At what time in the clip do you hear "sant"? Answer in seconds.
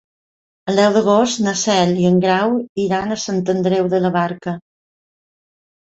3.27-3.45